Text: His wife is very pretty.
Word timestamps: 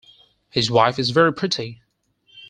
His 0.49 0.71
wife 0.71 0.97
is 0.97 1.11
very 1.11 1.31
pretty. 1.31 1.83